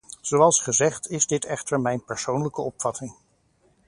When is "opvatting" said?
2.61-3.13